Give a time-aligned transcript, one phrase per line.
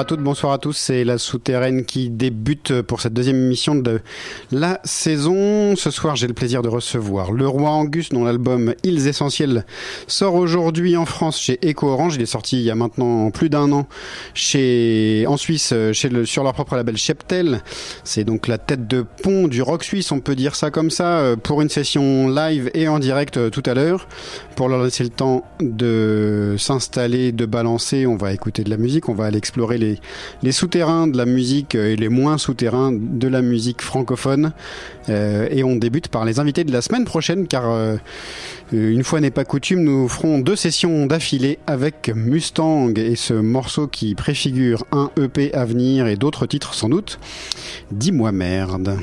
[0.00, 0.78] À toutes, bonsoir à tous.
[0.78, 4.00] C'est la souterraine qui débute pour cette deuxième émission de
[4.50, 5.76] la saison.
[5.76, 9.66] Ce soir, j'ai le plaisir de recevoir le roi Angus, dont l'album Îles Essentielles
[10.06, 12.14] sort aujourd'hui en France chez Echo Orange.
[12.16, 13.88] Il est sorti il y a maintenant plus d'un an
[14.32, 17.60] chez, en Suisse, chez sur leur propre label Cheptel.
[18.02, 21.34] C'est donc la tête de pont du rock suisse, on peut dire ça comme ça,
[21.42, 24.08] pour une session live et en direct euh, tout à l'heure.
[24.56, 29.10] Pour leur laisser le temps de s'installer, de balancer, on va écouter de la musique,
[29.10, 29.89] on va aller explorer les,
[30.50, 34.52] souterrains de la musique et les moins souterrains de la musique francophone.
[35.08, 37.96] Euh, et on débute par les invités de la semaine prochaine, car euh,
[38.72, 43.86] une fois n'est pas coutume, nous ferons deux sessions d'affilée avec Mustang et ce morceau
[43.86, 47.18] qui préfigure un EP à venir et d'autres titres sans doute.
[47.90, 48.98] Dis-moi merde.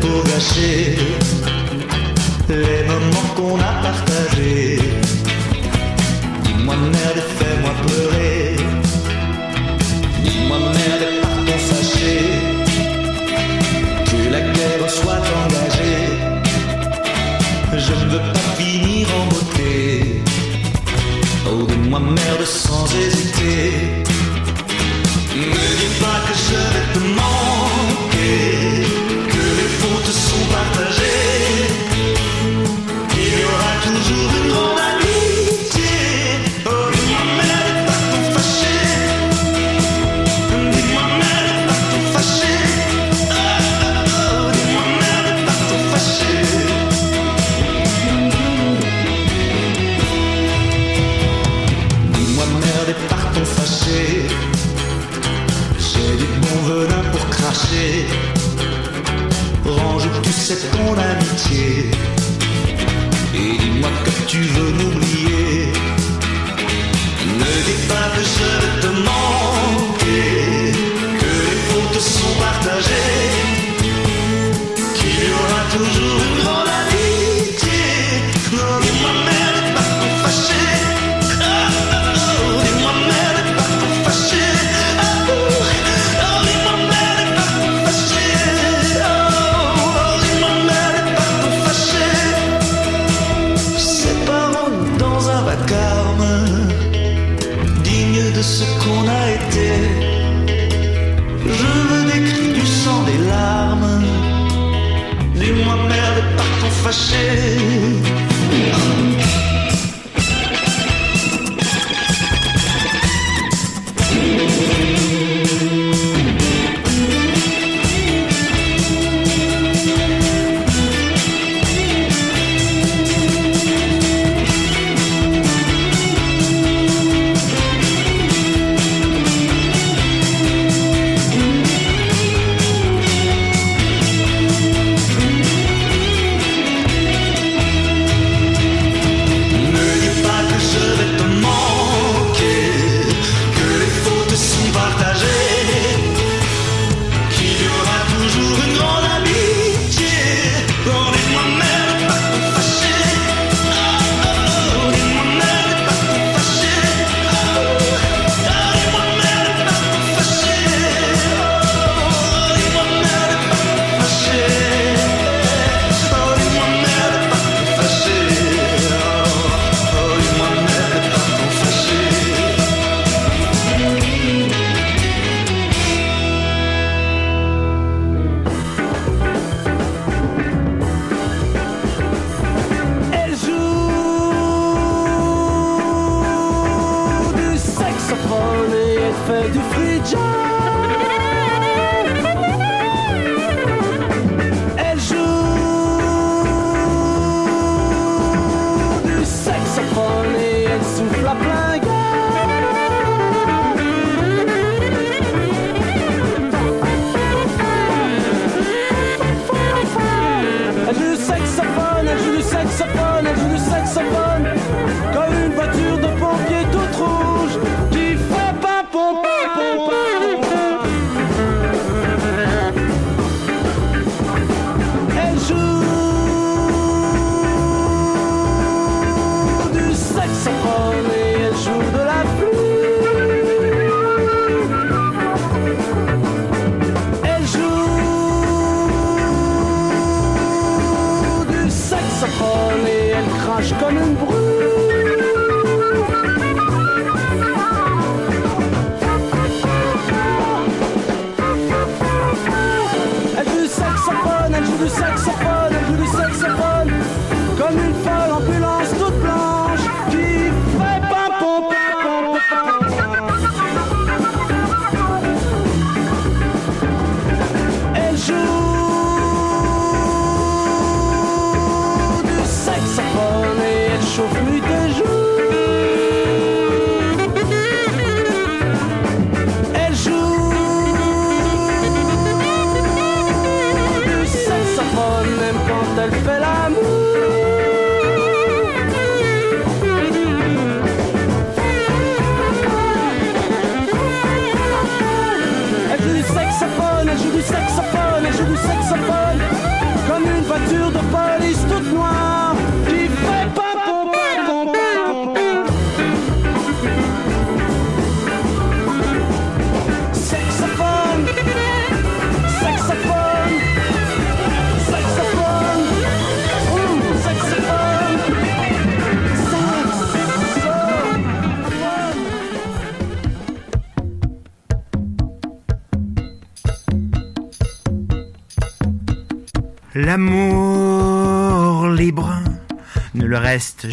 [0.00, 0.87] Pour gâcher
[33.98, 34.47] toujours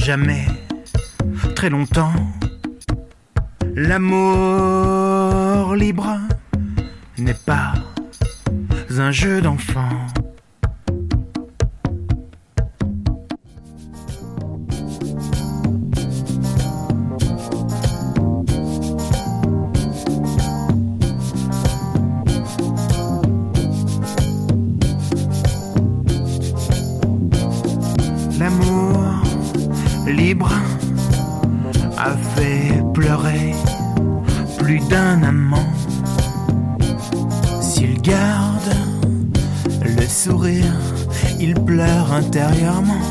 [0.05, 0.45] jamais
[1.55, 2.13] très longtemps.
[3.73, 4.13] L'amour
[5.75, 6.19] libre
[7.17, 7.73] n'est pas
[8.99, 9.74] un jeu d'enfant.
[40.25, 40.73] Sourire,
[41.39, 43.05] il pleure intérieurement.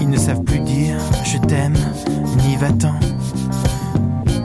[0.00, 1.76] Ils ne savent plus dire je t'aime
[2.46, 2.94] ni va-t'en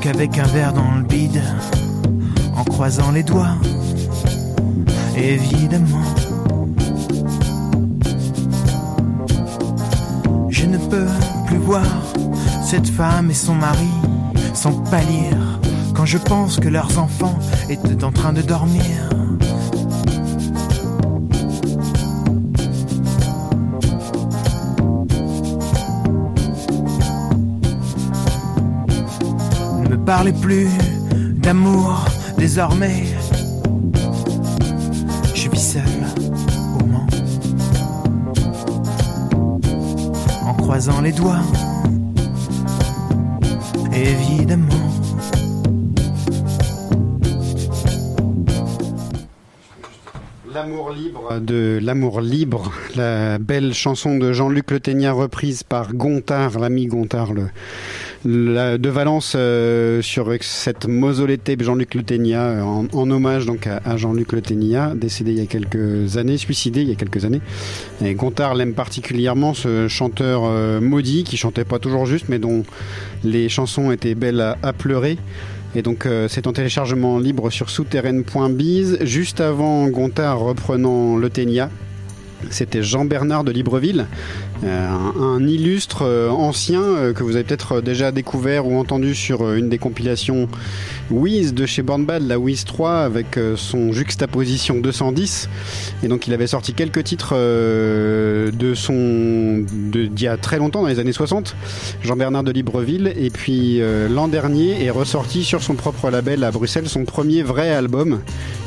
[0.01, 1.43] qu'avec un verre dans le bide,
[2.55, 3.57] en croisant les doigts,
[5.15, 6.07] évidemment.
[10.50, 11.09] Je ne peux
[11.45, 11.86] plus voir
[12.63, 13.93] cette femme et son mari
[14.55, 15.38] sans pâlir
[16.05, 17.38] je pense que leurs enfants
[17.69, 18.83] étaient en train de dormir.
[29.81, 30.67] Ne me parlez plus
[31.38, 32.05] d'amour
[32.38, 33.05] désormais.
[35.33, 35.83] Je vis seul
[36.79, 37.07] au Mans.
[40.45, 41.41] en croisant les doigts.
[43.93, 44.82] Évidemment.
[50.63, 56.58] L'amour libre de L'amour libre, la belle chanson de Jean-Luc Le Ténia reprise par Gontard,
[56.58, 57.34] l'ami Gontard
[58.24, 63.67] de Valence euh, sur cette mausolée tape Jean-Luc Le Ténia euh, en, en hommage donc
[63.67, 67.25] à, Jean-Luc Le Ténia, décédé il y a quelques années, suicidé il y a quelques
[67.25, 67.41] années.
[68.01, 72.63] Gontard l'aime particulièrement, ce chanteur euh, maudit qui chantait pas toujours juste mais dont
[73.25, 75.17] les chansons étaient belles à pleurer.
[75.75, 79.00] Et donc euh, c'est en téléchargement libre sur souterraine.biz.
[79.01, 81.70] Juste avant Gontard reprenant le Ténia,
[82.50, 84.07] c'était Jean-Bernard de Libreville,
[84.63, 89.51] euh, un, illustre euh, ancien euh, que vous avez peut-être déjà découvert ou entendu sur
[89.53, 90.47] une des compilations
[91.12, 95.50] Wiz de chez Born Bad, la Wiz 3 avec son juxtaposition 210.
[96.03, 100.88] Et donc il avait sorti quelques titres de son d'il y a très longtemps, dans
[100.88, 101.55] les années 60,
[102.03, 103.13] Jean-Bernard de Libreville.
[103.17, 107.69] Et puis l'an dernier est ressorti sur son propre label à Bruxelles son premier vrai
[107.69, 108.21] album,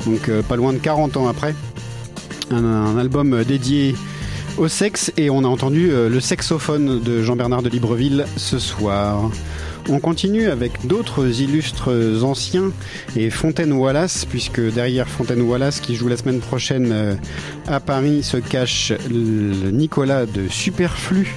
[0.04, 1.54] donc pas loin de 40 ans après
[2.50, 3.94] un, album dédié
[4.56, 9.30] au sexe et on a entendu euh, le saxophone de Jean-Bernard de Libreville ce soir.
[9.88, 11.90] On continue avec d'autres illustres
[12.22, 12.72] anciens
[13.14, 17.14] et Fontaine Wallace, puisque derrière Fontaine Wallace qui joue la semaine prochaine euh,
[17.66, 21.36] à Paris se cache le Nicolas de Superflu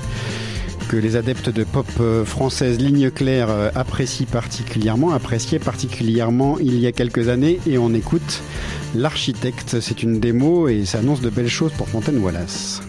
[0.89, 6.79] que les adeptes de pop euh, française ligne claire euh, apprécient particulièrement, appréciaient particulièrement il
[6.79, 8.41] y a quelques années et on écoute
[8.95, 12.81] L'architecte, c'est une démo et ça annonce de belles choses pour Fontaine Wallace.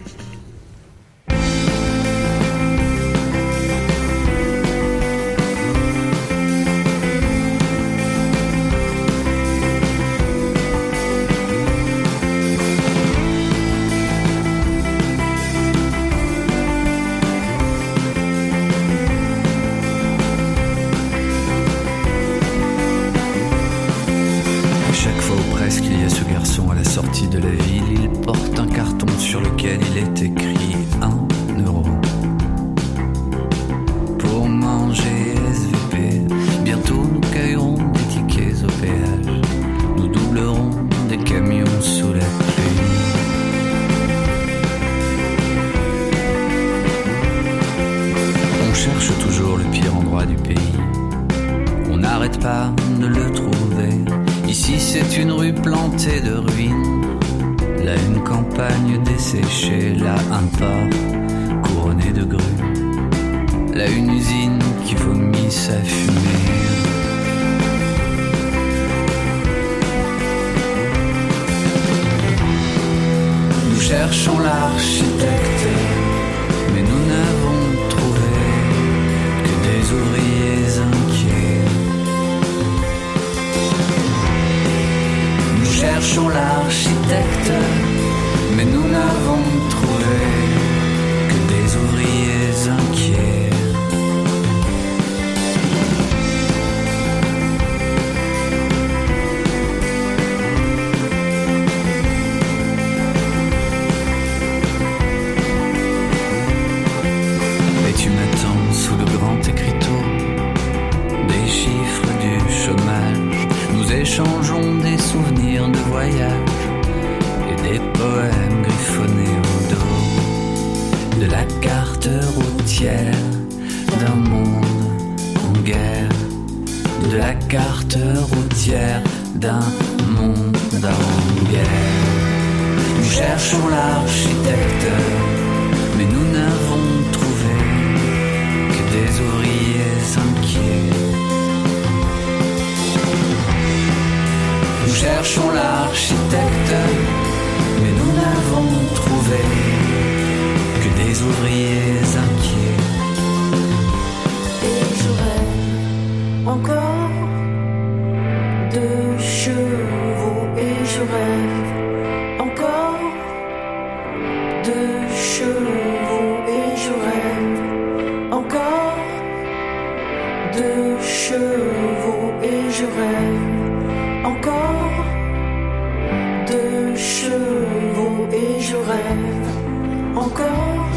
[180.41, 180.89] encore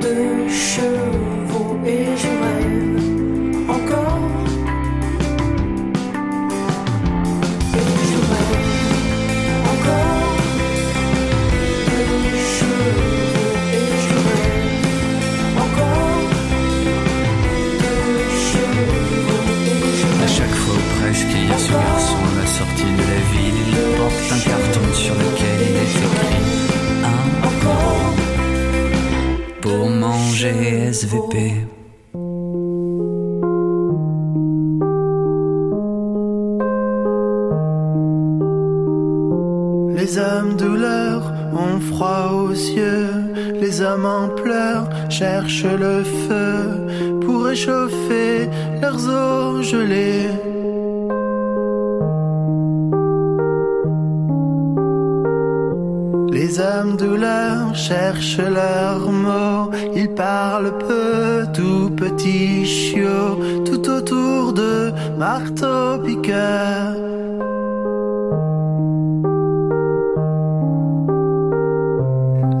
[0.00, 1.01] de chemin.
[40.02, 43.08] Les âmes douleurs ont froid aux yeux,
[43.60, 48.50] les âmes en pleurs cherchent le feu pour réchauffer
[48.82, 50.28] leurs eaux gelées.
[56.30, 59.70] Les âmes douleurs cherchent leurs mots
[60.04, 66.96] il parle peu, tout petit chiot, tout autour de marteau piqueur.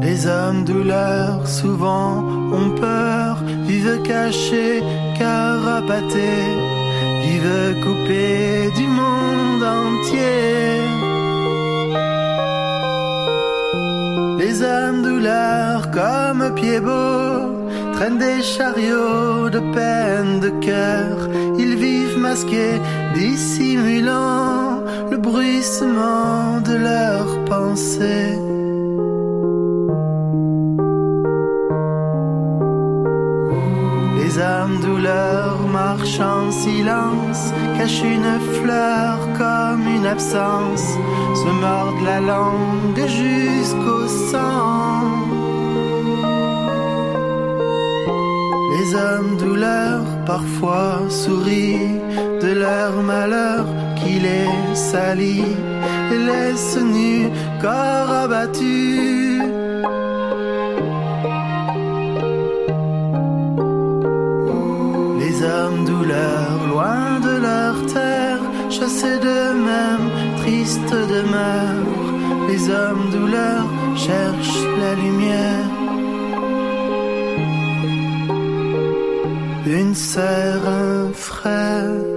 [0.02, 2.22] Les hommes douleurs souvent
[2.52, 4.80] ont peur, vivent cachés,
[5.18, 6.46] carapatés,
[7.24, 10.81] vivent coupés du monde entier.
[15.02, 21.28] douleurs comme pieds beaux traînent des chariots de peine de cœur.
[21.58, 22.80] Ils vivent masqués,
[23.14, 28.51] dissimulant le bruissement de leurs pensées.
[34.72, 40.86] Sans douleur marche en silence, cache une fleur comme une absence,
[41.34, 45.02] se mord la langue jusqu'au sang.
[48.72, 52.00] Les hommes douleurs parfois sourient
[52.40, 55.56] de leur malheur qui les salit
[56.12, 57.28] et laisse nus
[57.60, 59.41] corps abattus.
[66.82, 70.08] loin de leur terre, chassés d'eux-mêmes,
[70.38, 72.10] tristes demeurent.
[72.48, 75.70] Les hommes douleurs cherchent la lumière.
[79.66, 82.11] Une sœur, un frère.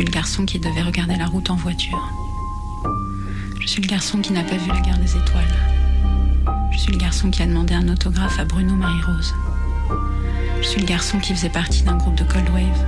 [0.00, 2.10] Suis le garçon qui devait regarder la route en voiture.
[3.60, 5.54] Je suis le garçon qui n'a pas vu la guerre des étoiles.
[6.72, 9.34] Je suis le garçon qui a demandé un autographe à Bruno Marie-Rose.
[10.62, 12.86] Je suis le garçon qui faisait partie d'un groupe de Cold Wave.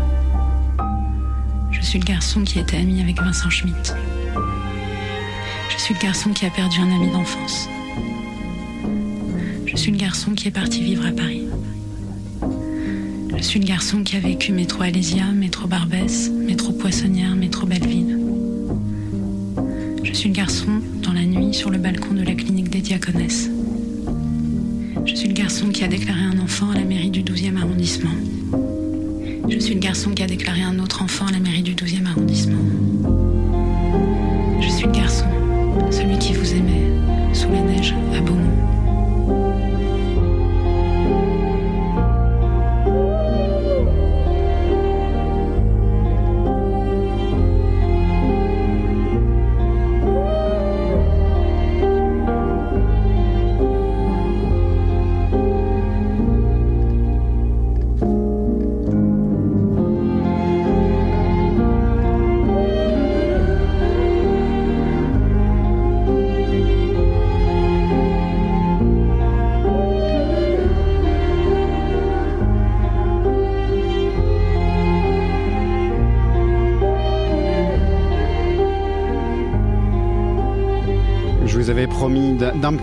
[1.70, 3.94] Je suis le garçon qui était ami avec Vincent Schmitt.
[5.68, 7.68] Je suis le garçon qui a perdu un ami d'enfance.
[9.66, 11.46] Je suis le garçon qui est parti vivre à Paris.
[13.36, 16.30] Je suis le garçon qui a vécu métro Alésia, métro Barbès,
[16.62, 18.20] métro Poissonnière, métro Belleville.
[20.04, 20.68] Je suis le garçon
[21.02, 23.50] dans la nuit sur le balcon de la clinique des Diaconesses.
[25.04, 28.12] Je suis le garçon qui a déclaré un enfant à la mairie du 12e arrondissement.
[29.48, 32.06] Je suis le garçon qui a déclaré un autre enfant à la mairie du 12e
[32.06, 32.62] arrondissement.
[34.60, 35.26] Je suis le garçon,
[35.90, 39.71] celui qui vous aimait, sous la neige, à Beaumont.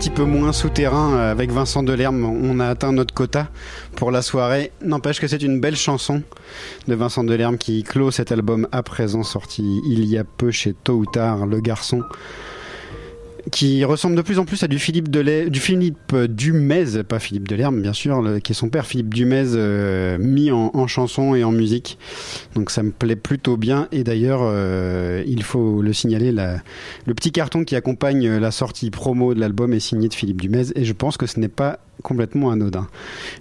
[0.00, 2.24] Petit peu moins souterrain euh, avec Vincent Delerme.
[2.24, 3.48] On a atteint notre quota
[3.96, 4.72] pour la soirée.
[4.80, 6.22] N'empêche que c'est une belle chanson
[6.88, 10.72] de Vincent Delerme qui clôt cet album à présent sorti il y a peu chez
[10.72, 12.02] Tôt ou Tard, Le Garçon.
[13.50, 17.48] Qui ressemble de plus en plus à du Philippe Delay, du Philippe Dumez, pas Philippe
[17.48, 21.52] Delerme bien sûr, qui est son père Philippe Dumez euh, mis en, chanson et en
[21.52, 21.98] musique.
[22.54, 27.32] Donc ça me plaît plutôt bien et d'ailleurs euh, il faut le signaler, le petit
[27.32, 30.92] carton qui accompagne la sortie promo de l'album est signé de Philippe Dumez et je
[30.92, 32.86] pense que ce n'est pas complètement anodin.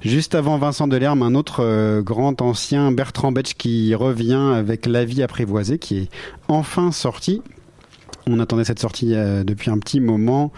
[0.02, 5.06] Juste avant Vincent Delerme, un autre euh, grand ancien Bertrand Betch qui revient avec La
[5.06, 6.10] vie apprivoisée qui est
[6.48, 7.42] enfin sorti.
[8.32, 10.52] On attendait cette sortie euh, depuis un petit moment,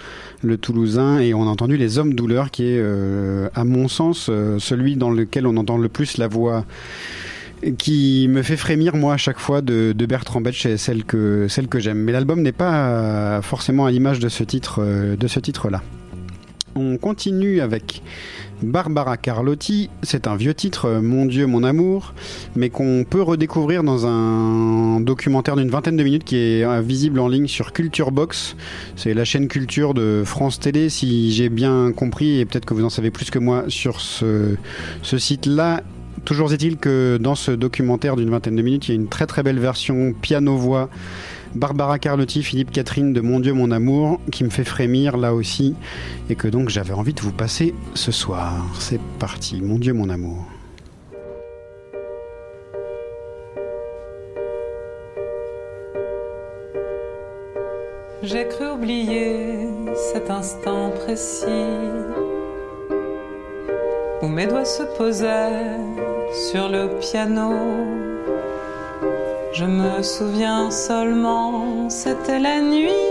[0.43, 4.27] le Toulousain, et on a entendu Les Hommes Douleurs, qui est, euh, à mon sens,
[4.29, 6.65] euh, celui dans lequel on entend le plus la voix
[7.77, 11.99] qui me fait frémir moi à chaque fois de, Bertrand Betch et celle que j'aime.
[11.99, 15.83] Mais l'album n'est pas forcément à l'image de ce titre de ce titre-là.
[16.75, 18.01] On continue avec
[18.61, 19.89] Barbara Carlotti.
[20.03, 22.13] C'est un vieux titre, euh, Mon Dieu, mon amour,
[22.55, 27.19] mais qu'on peut redécouvrir dans un documentaire d'une vingtaine de minutes qui est euh, visible
[27.19, 28.55] en ligne sur Culture Box.
[28.95, 32.83] C'est la chaîne culture de France Télé, si j'ai bien compris, et peut-être que vous
[32.83, 34.55] en savez plus que moi sur ce,
[35.01, 35.81] ce site-là.
[36.25, 39.25] Toujours est-il que dans ce documentaire d'une vingtaine de minutes, il y a une très
[39.25, 40.89] très belle version piano-voix.
[41.55, 45.75] Barbara Carlotti, Philippe Catherine de Mon Dieu, mon amour, qui me fait frémir là aussi,
[46.29, 48.65] et que donc j'avais envie de vous passer ce soir.
[48.79, 50.45] C'est parti, Mon Dieu, mon amour.
[58.23, 59.67] J'ai cru oublier
[60.13, 61.47] cet instant précis
[64.21, 65.77] où mes doigts se posaient
[66.49, 67.51] sur le piano.
[69.53, 73.07] Je me souviens seulement, c'était la nuit,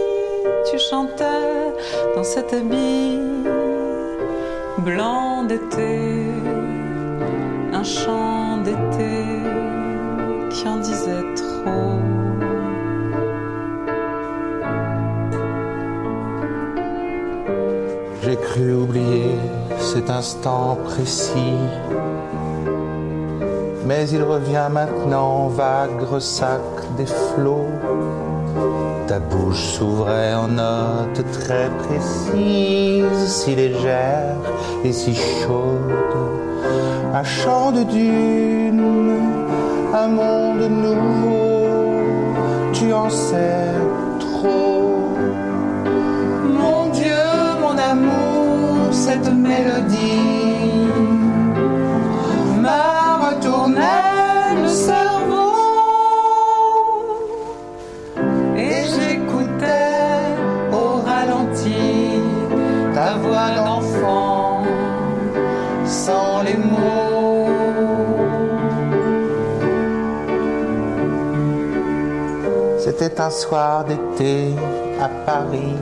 [0.70, 1.74] tu chantais
[2.14, 3.18] dans cet habit
[4.78, 6.24] blanc d'été,
[7.72, 9.12] un chant d'été
[10.50, 11.98] qui en disait trop.
[18.22, 19.59] J'ai cru oublier
[19.92, 21.59] cet instant précis.
[23.87, 26.61] Mais il revient maintenant, vague ressac
[26.96, 27.74] des flots.
[29.09, 34.37] Ta bouche s'ouvrait en notes très précises, si légère
[34.85, 36.20] et si chaude.
[37.12, 38.85] Un chant de dune,
[39.92, 41.66] un monde nouveau,
[42.72, 43.74] tu en sais
[44.20, 44.79] trop.
[49.10, 50.86] Cette mélodie
[52.60, 53.96] m'a retourné
[54.62, 55.52] le cerveau
[58.56, 60.36] et j'écoutais
[60.72, 62.20] au ralenti
[62.94, 64.62] ta voix d'enfant
[65.84, 67.48] sans les mots.
[72.78, 74.54] C'était un soir d'été
[75.00, 75.74] à Paris.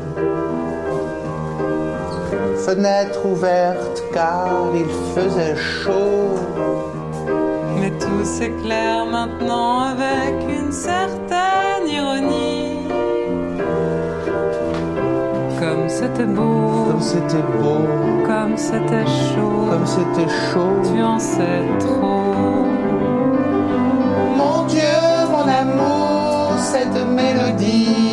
[2.69, 6.37] Fenêtre ouverte car il faisait chaud.
[7.81, 12.81] Mais tout s'éclaire maintenant avec une certaine ironie.
[15.59, 17.87] Comme c'était beau, Comme c'était beau,
[18.27, 20.93] comme c'était chaud, comme c'était chaud.
[20.93, 22.67] tu en sais trop.
[24.37, 24.99] Mon Dieu,
[25.33, 28.08] mon amour, cette mélodie.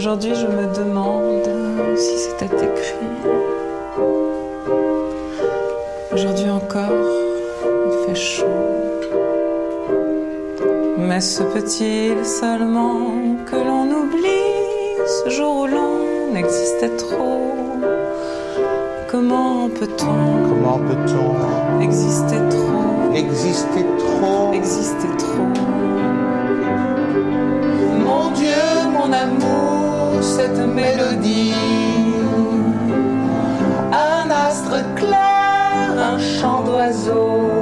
[0.00, 1.46] Aujourd'hui, je me demande
[1.94, 3.10] si c'était écrit.
[6.10, 7.04] Aujourd'hui encore,
[7.86, 8.46] il fait chaud.
[10.96, 13.12] Mais se peut-il seulement
[13.44, 17.52] que l'on oublie ce jour où l'on existait trop
[19.06, 23.14] Comment peut-on Comment peut-on exister trop?
[23.14, 24.54] Exister trop?
[24.54, 25.69] Exister trop
[30.40, 31.54] cette mélodie.
[33.92, 37.59] Un astre clair, un chant d'oiseau.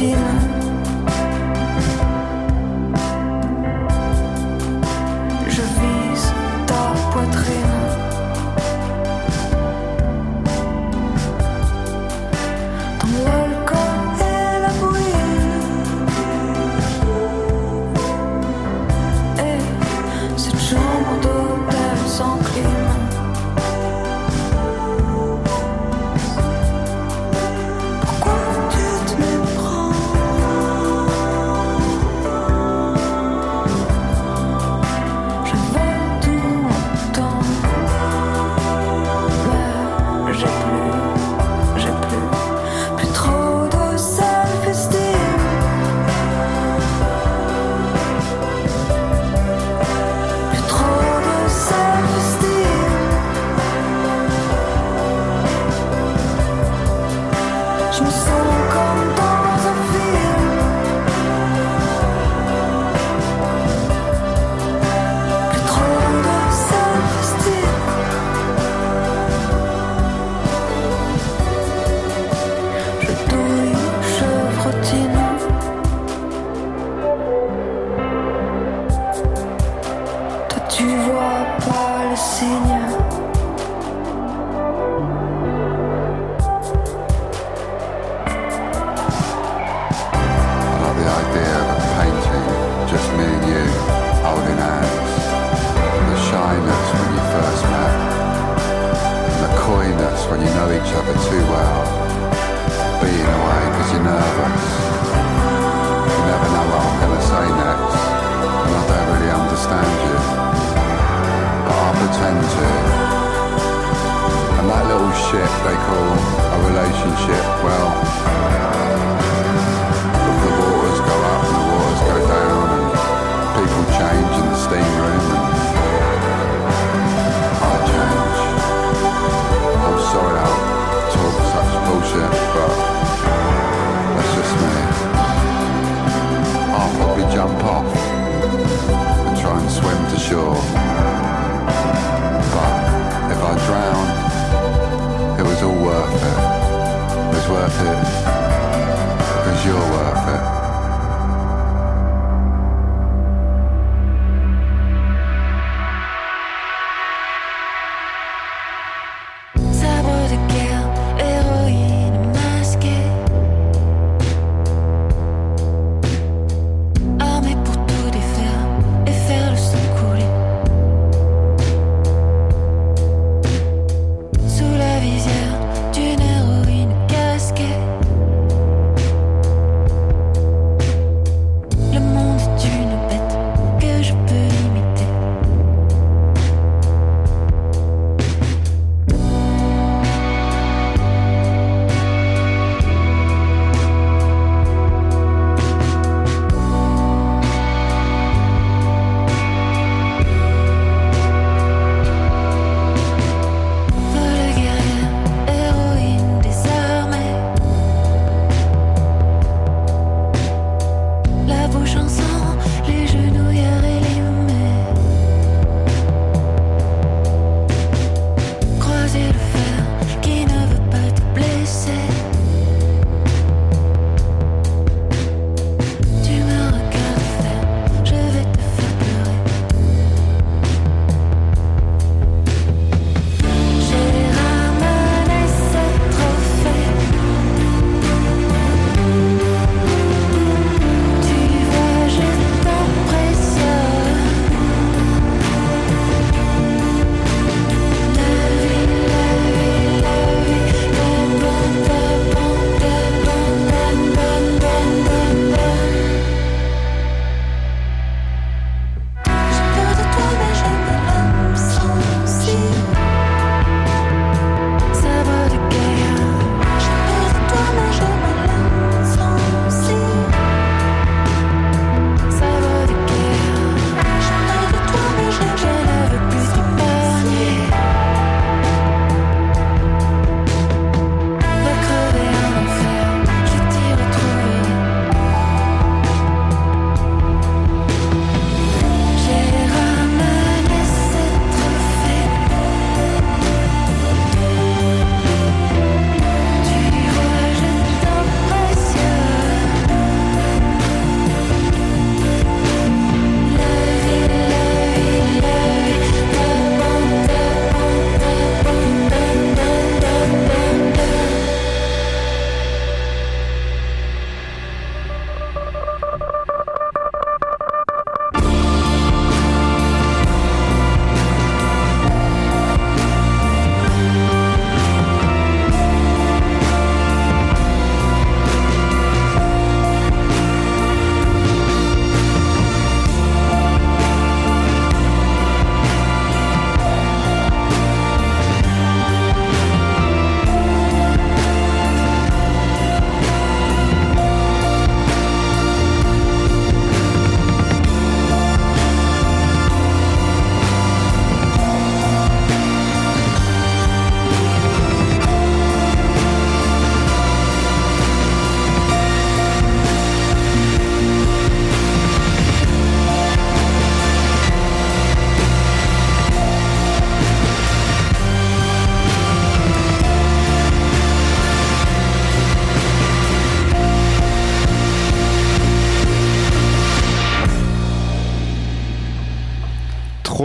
[0.00, 0.39] Chevrotine.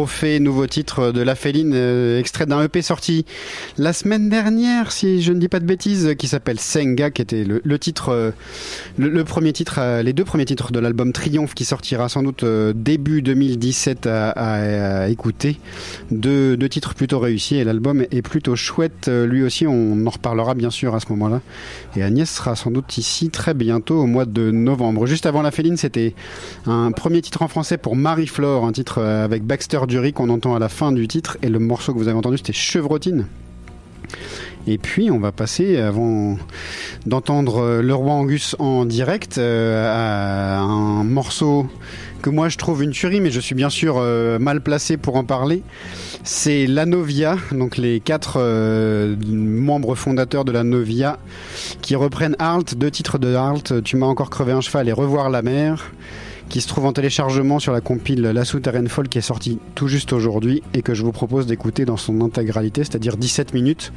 [0.05, 3.25] Trophée, nouveau titre de La Féline, euh, extrait d'un EP sorti
[3.79, 7.43] la semaine dernière, si je ne dis pas de bêtises, qui s'appelle Senga, qui était
[7.43, 8.29] le, titre, euh,
[8.99, 12.45] le, premier titre, euh, les deux premiers titres de l'album Triomphe, qui sortira sans doute
[12.75, 15.59] début 2017 à, écouter.
[16.11, 19.09] Deux, deux titres plutôt réussis et l'album est plutôt chouette.
[19.09, 21.41] Lui aussi, on en reparlera bien sûr à ce moment-là.
[21.95, 25.07] Et Agnès sera sans doute ici très bientôt au mois de novembre.
[25.07, 26.13] Juste avant La Féline, c'était
[26.67, 30.59] un premier titre en français pour Marie-Flore, un titre avec Baxter Dury qu'on entend à
[30.59, 31.37] la fin du titre.
[31.41, 33.27] Et le morceau que vous avez entendu, c'était Chevrotine.
[34.67, 36.37] Et puis on va passer, avant
[37.05, 41.67] d'entendre euh, le roi Angus en direct, euh, à un morceau
[42.21, 45.15] que moi je trouve une tuerie, mais je suis bien sûr euh, mal placé pour
[45.15, 45.63] en parler.
[46.25, 48.41] C'est la Novia, donc les quatre
[49.29, 51.19] membres fondateurs de la Novia,
[51.81, 55.29] qui reprennent Halt, deux titres de Halt, Tu m'as encore crevé un cheval et Revoir
[55.29, 55.91] la mer
[56.49, 59.87] qui se trouve en téléchargement sur la compile La Souterraine Folle qui est sortie tout
[59.87, 63.91] juste aujourd'hui et que je vous propose d'écouter dans son intégralité, c'est-à-dire 17 minutes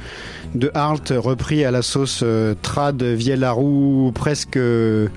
[0.55, 5.07] de Halt repris à la sauce euh, trad, vieille la roue, presque euh,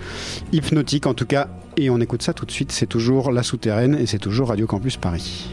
[0.52, 1.48] hypnotique en tout cas.
[1.76, 4.66] Et on écoute ça tout de suite, c'est toujours La Souterraine et c'est toujours Radio
[4.66, 5.48] Campus Paris.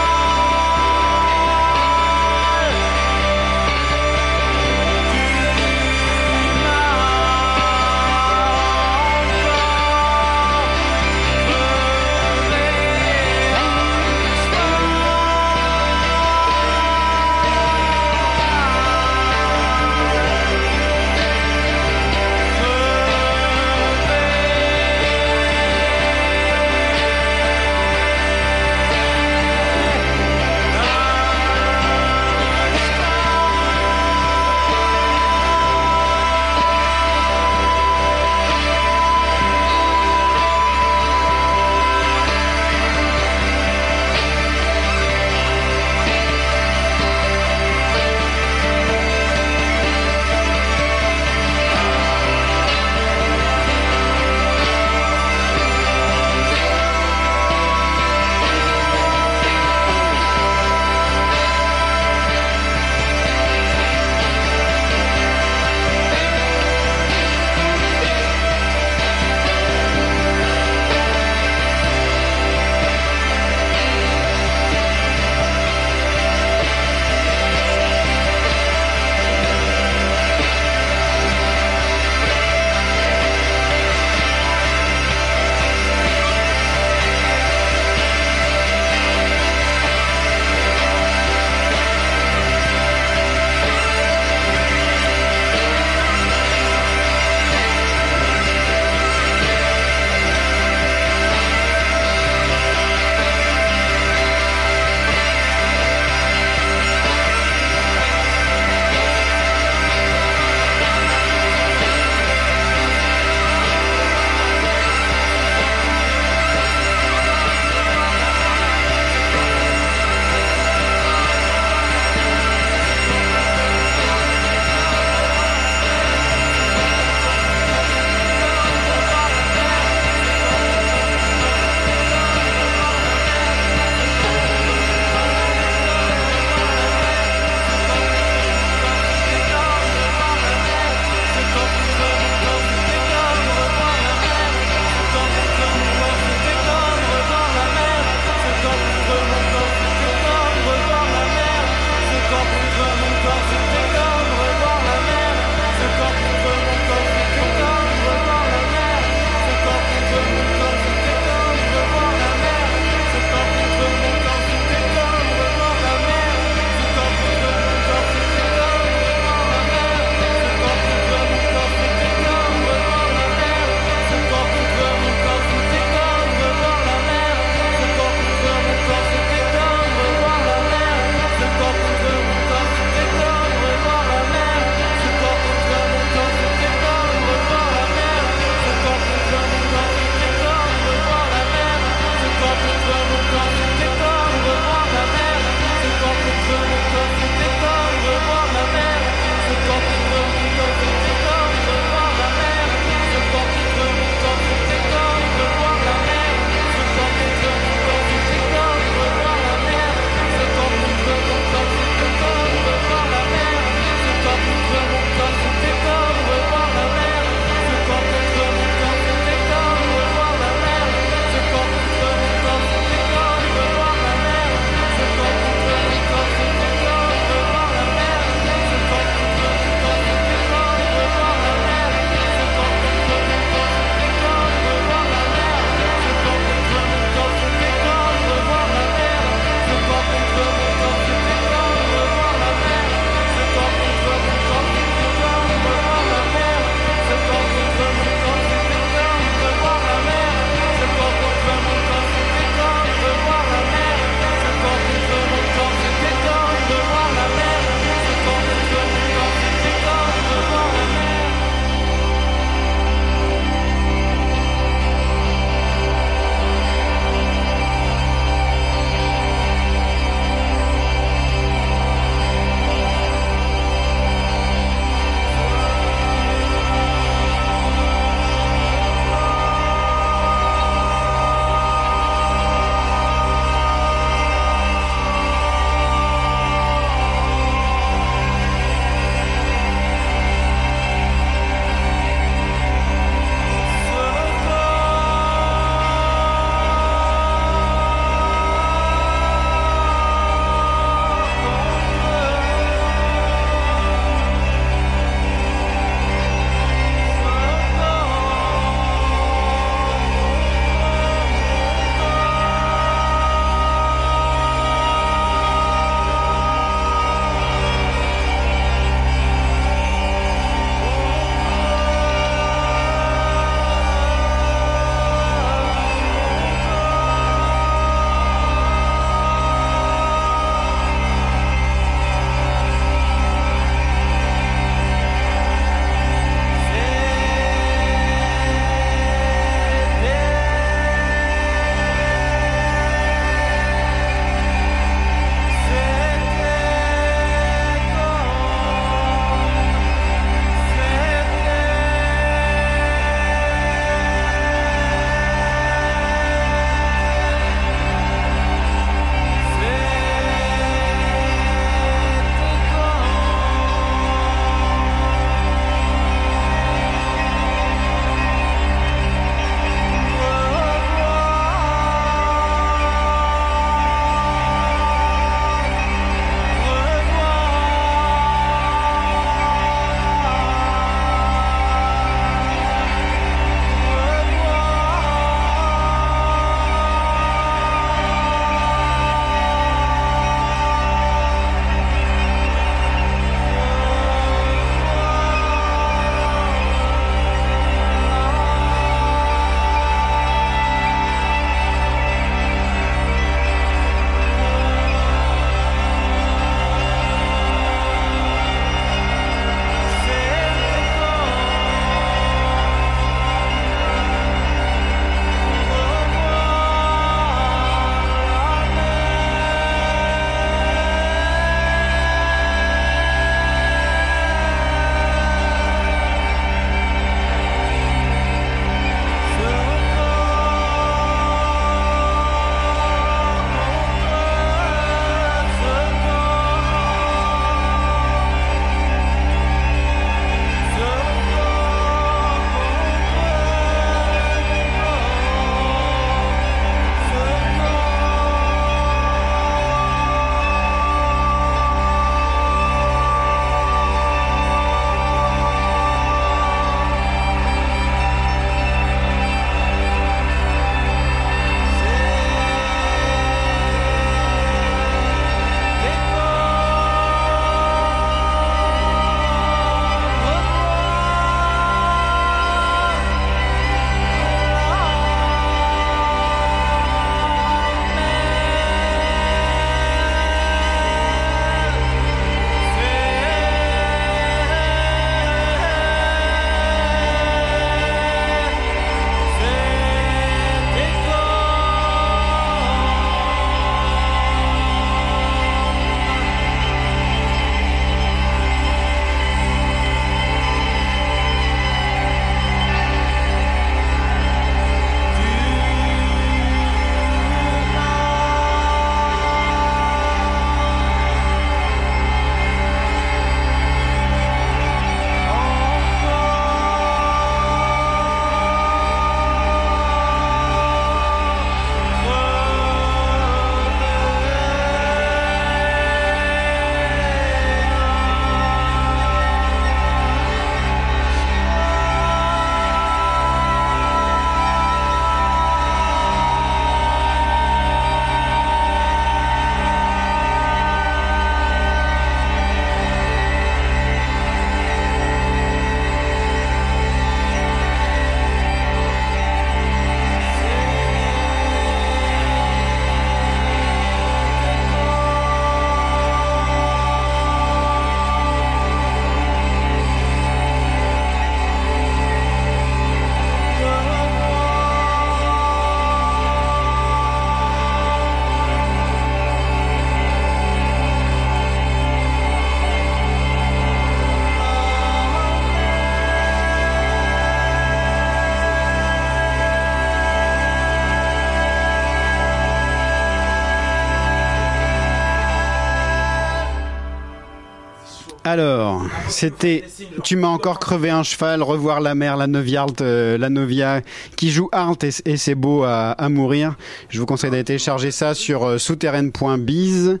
[589.12, 589.64] C'était
[590.02, 593.82] Tu m'as encore crevé un cheval, revoir la mer, la Neuviarte, euh, la Novia,
[594.16, 596.56] qui joue Art et, c'est beau à, à mourir.
[596.88, 600.00] Je vous conseille d'aller télécharger ça sur euh, souterraine.biz.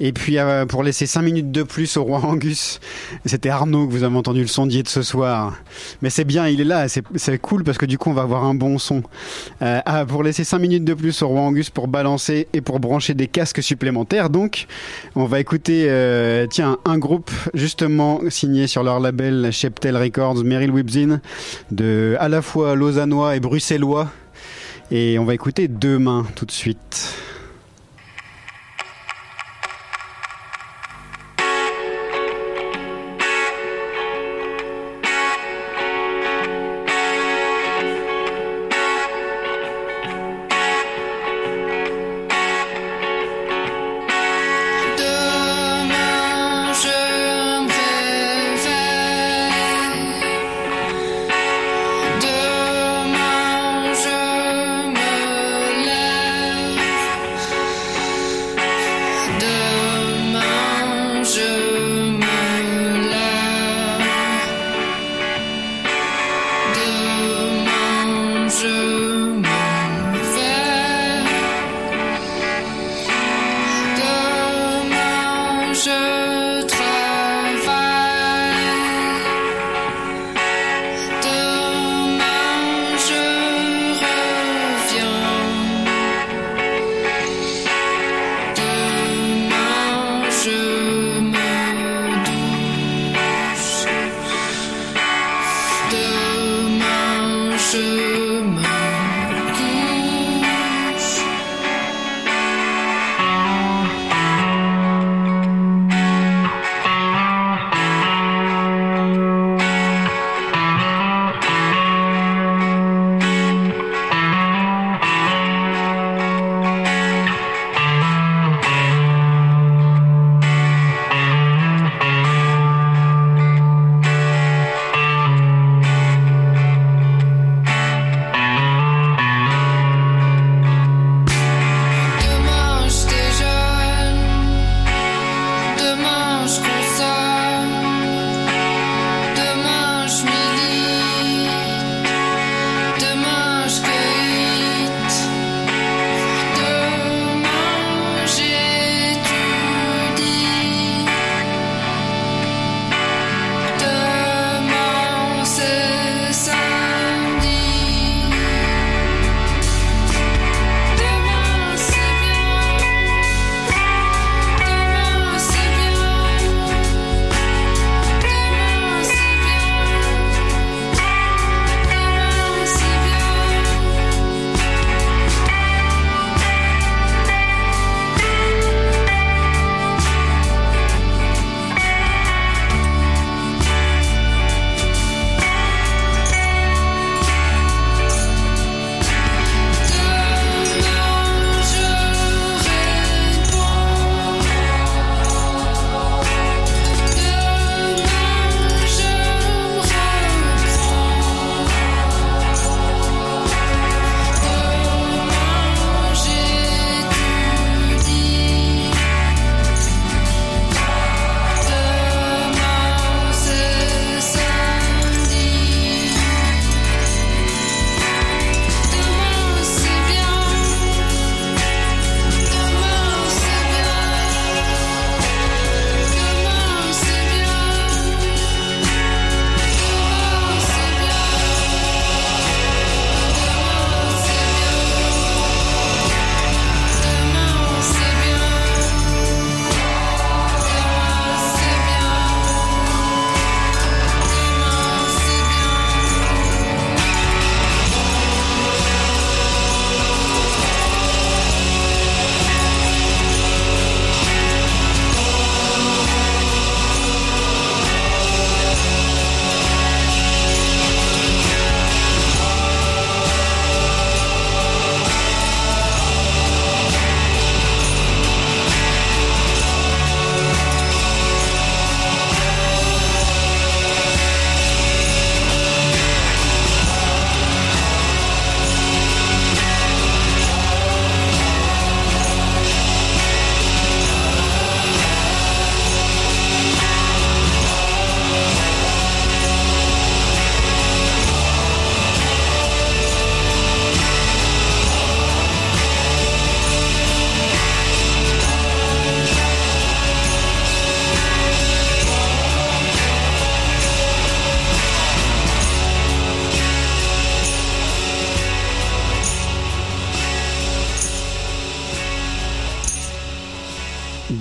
[0.00, 2.80] Et puis euh, pour laisser 5 minutes de plus au roi Angus,
[3.26, 5.54] c'était Arnaud que vous avez entendu le sondier de ce soir.
[6.00, 8.44] Mais c'est bien, il est là, c'est cool parce que du coup on va avoir
[8.44, 9.02] un bon son.
[9.60, 12.80] Euh, ah, pour laisser 5 minutes de plus au roi Angus pour balancer et pour
[12.80, 14.66] brancher des casques supplémentaires, donc
[15.14, 20.70] on va écouter euh, tiens un groupe justement signé sur leur label Sheptel Records, Meryl
[20.70, 21.20] Wibzin,
[21.70, 24.10] de à la fois lausannois et bruxellois.
[24.90, 27.14] Et on va écouter deux mains tout de suite.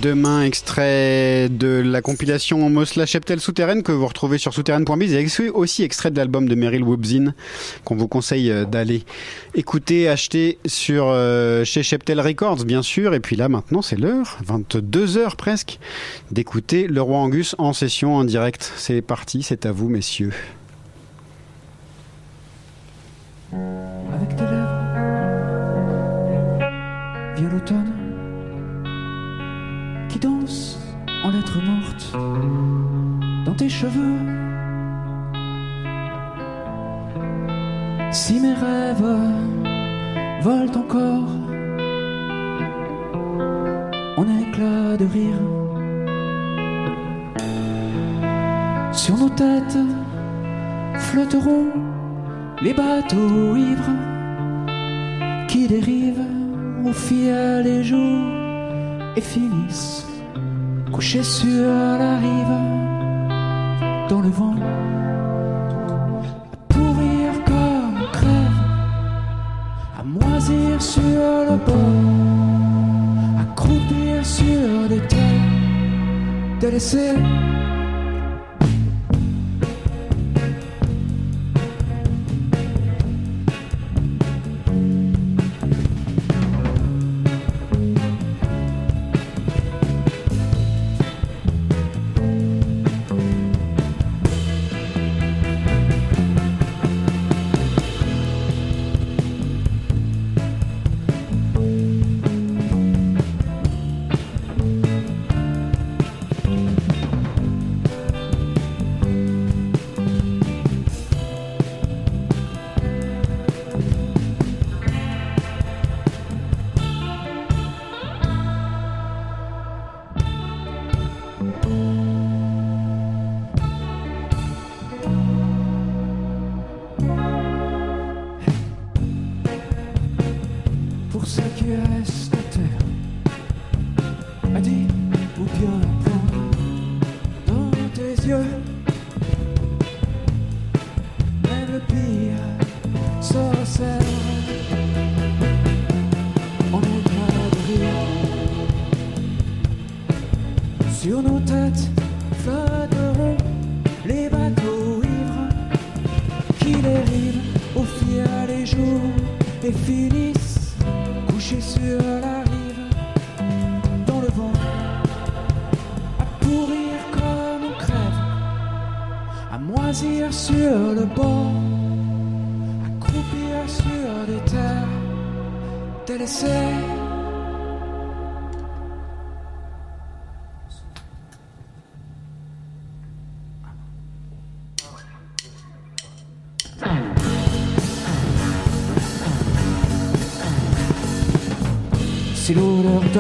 [0.10, 5.84] Demain, extrait de la compilation Mosla Cheptel Souterraine que vous retrouvez sur souterraine.biz et aussi
[5.84, 7.36] extrait de l'album de Meryl Wobzin
[7.84, 9.04] qu'on vous conseille euh, d'aller
[9.54, 13.14] écouter, acheter sur, euh, chez Cheptel Records, bien sûr.
[13.14, 15.78] Et puis là, maintenant, c'est l'heure, 22 heures presque,
[16.32, 18.74] d'écouter Le Roi Angus en session en direct.
[18.78, 20.34] C'est parti, c'est à vous, messieurs.
[23.54, 24.80] avec tes lèvres.
[30.26, 32.12] En lettres mortes
[33.46, 34.18] dans tes cheveux.
[38.12, 39.18] Si mes rêves
[40.42, 41.30] volent encore
[44.18, 45.42] en éclats de rire
[48.92, 49.78] sur nos têtes
[50.96, 51.68] flotteront
[52.62, 53.96] les bateaux ivres
[55.48, 56.28] qui dérivent
[56.86, 58.26] au fil des jours
[59.16, 60.09] et finissent
[61.00, 61.72] couchés sur
[62.04, 62.56] la rive
[64.10, 64.56] dans le vent.
[66.52, 68.62] À pourrir comme crève,
[69.98, 77.16] à moisir sur le bord, à croupir sur des terres délaissées.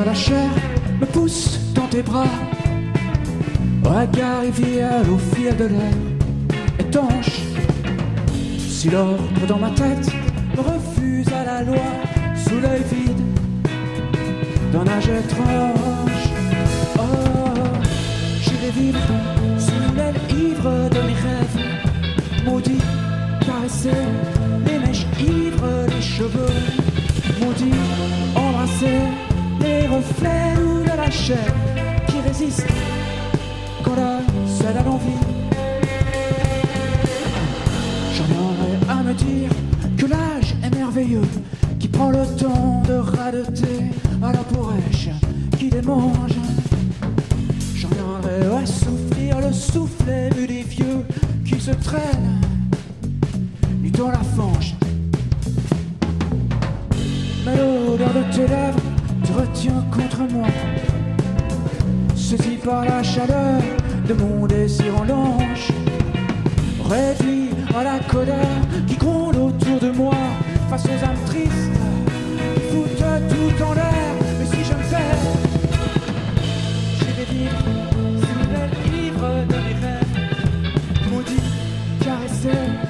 [0.09, 0.49] La chair
[0.99, 2.33] me pousse dans tes bras,
[3.83, 5.97] regard rivière au fil de l'air
[6.79, 7.35] étanche.
[8.57, 10.09] Si l'ordre dans ma tête
[10.57, 11.89] refuse à la loi
[12.43, 13.23] sous l'œil vide
[14.73, 16.23] d'un âge étrange,
[16.97, 17.59] oh,
[18.41, 19.07] j'irai vivre
[19.59, 21.59] sous l'aile ivre de mes rêves,
[22.45, 22.83] maudit,
[23.45, 24.01] caresser
[24.65, 26.55] les mèches ivres, les cheveux,
[27.39, 27.79] maudit,
[28.35, 29.28] embrasser
[29.89, 31.53] reflets ou de la chair
[32.07, 32.67] qui résiste
[33.83, 35.21] quand la seule a l'envie.
[38.15, 39.49] J'en viendrai à me dire
[39.97, 41.27] que l'âge est merveilleux,
[41.79, 45.09] qui prend le temps de radoter à la pourrèche
[45.57, 46.37] qui démange.
[47.75, 51.05] J'en viendrai à souffrir le souffle ému des vieux
[51.45, 52.41] qui se traînent
[53.81, 54.75] nu dans la fange.
[57.45, 58.78] Mais l'odeur de tes lèvres
[59.59, 60.47] te retient contre moi.
[62.15, 63.61] Saisi par la chaleur
[64.07, 65.69] de mon désir en l'ange.
[66.89, 70.15] Réduit à la colère qui gronde autour de moi
[70.69, 71.71] face aux âmes tristes
[72.69, 74.13] foutent tout en l'air.
[74.39, 75.25] Mais si je me perds,
[76.99, 77.63] j'irai vivre
[78.21, 81.11] sous l'aile ivre de mes rêves.
[81.11, 81.41] Maudit,
[82.03, 82.88] caresser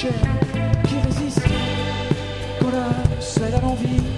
[0.00, 1.42] qui résiste
[2.58, 4.09] quand la seule a l'envie.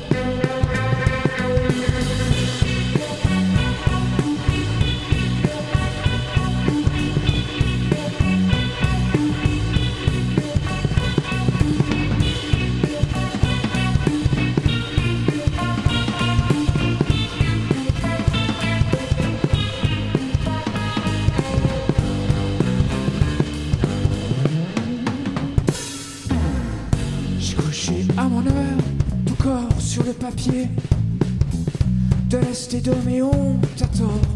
[32.31, 34.32] De l'est et honte à tort,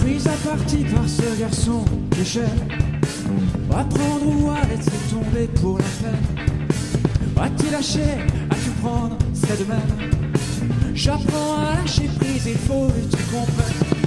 [0.00, 2.68] Prise à partie par ce garçon que j'aime.
[3.70, 6.46] Apprendre où à laisser tomber pour la peine.
[7.40, 8.04] A-t-il lâché
[8.50, 10.10] As-tu prendre C'est de même.
[10.94, 14.00] J'apprends à lâcher prise, il faut que tu comprennes.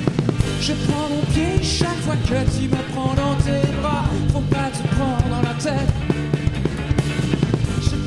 [0.62, 4.06] Je prends mon pied chaque fois que tu me prends dans tes bras.
[4.32, 6.13] Faut pas te prendre dans la tête.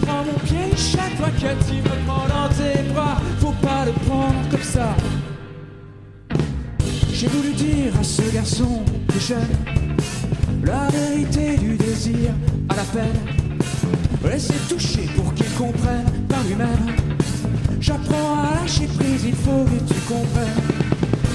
[0.06, 3.16] Je prends mon pied chaque fois que tu me prends dans tes bras.
[3.40, 4.94] Faut pas le prendre comme ça.
[7.12, 9.56] J'ai voulu dire à ce garçon que j'aime
[10.64, 12.30] la vérité du désir
[12.68, 13.18] à la peine.
[14.24, 16.94] Laissez toucher pour qu'il comprenne par lui-même.
[17.80, 20.62] J'apprends à lâcher prise, il faut que tu comprennes.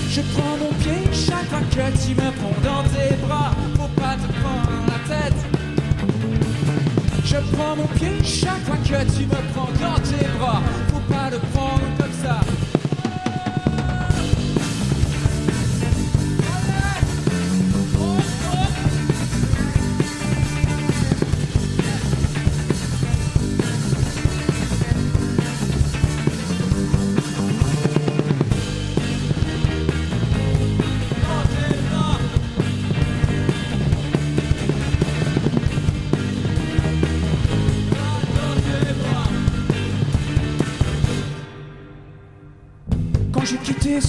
[0.09, 3.51] Je prends mon pied chaque fois que tu me prends dans tes bras.
[3.76, 5.61] Faut pas te prendre la tête.
[7.32, 10.61] Je prends mon pied chaque fois que tu me prends dans tes bras.
[10.89, 12.41] Faut pas le prendre comme ça.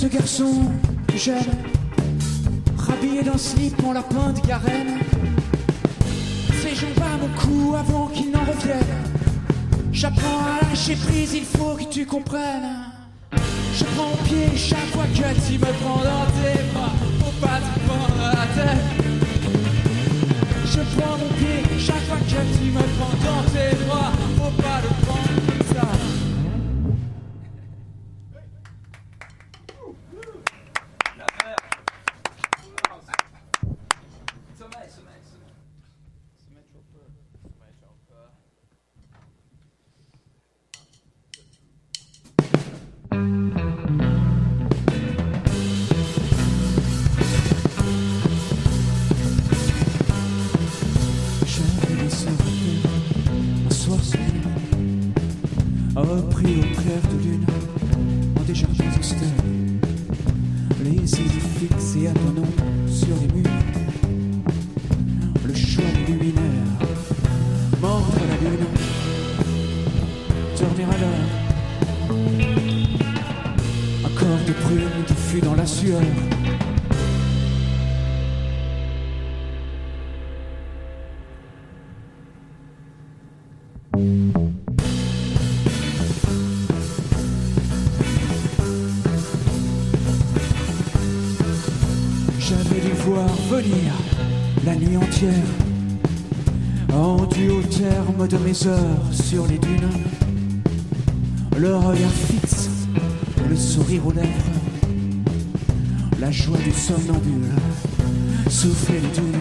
[0.02, 0.64] Ce garçon
[1.06, 1.62] que j'aime,
[2.76, 4.98] rhabillé d'un slip en lapin de garenne,
[6.74, 8.96] jambes à mon cou avant qu'il n'en revienne.
[9.92, 12.82] J'apprends à lâcher prise, il faut que tu comprennes.
[13.76, 16.92] Je prends mon pied chaque fois que tu me prends dans tes bras.
[17.20, 18.84] Faut pas te prendre la tête.
[20.64, 23.81] Je prends mon pied chaque fois que tu me prends dans tes bras.
[74.52, 76.00] De prune diffus dans la sueur.
[92.38, 93.92] J'avais dû voir venir
[94.66, 95.32] la nuit entière,
[96.92, 99.88] rendu au terme de mes heures sur les dunes,
[101.56, 102.61] le regard fixe,
[103.72, 104.52] sourire aux lèvres,
[106.20, 107.48] la joie du somnambule,
[108.50, 109.40] souffler les dunes,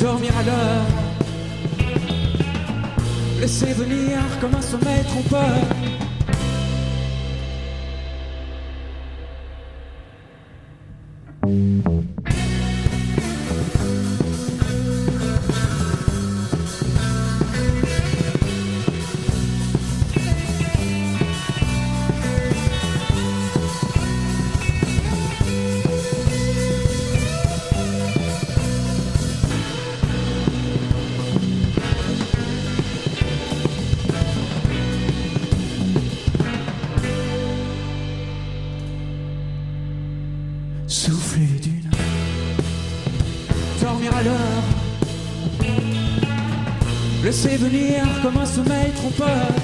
[0.00, 0.86] dormir à l'heure,
[3.40, 5.91] laisser venir comme un sommeil trompeur.
[48.22, 49.61] Comme un sommeil trompeur.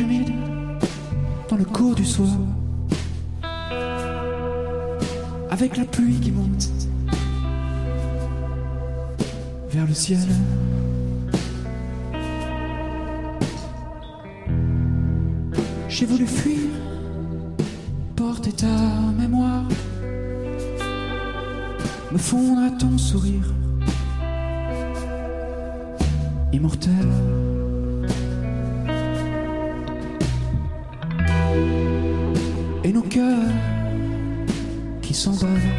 [0.00, 0.32] Humide,
[1.48, 2.28] dans le cours du soir,
[5.50, 6.70] avec la pluie qui monte
[9.70, 10.18] vers le ciel.
[15.88, 16.70] J'ai voulu fuir,
[18.16, 18.66] porter ta
[19.18, 19.64] mémoire,
[22.10, 23.52] me fondre à ton sourire
[26.52, 27.41] immortel.
[32.92, 33.48] Et nos cœurs
[35.00, 35.71] qui s'emballent.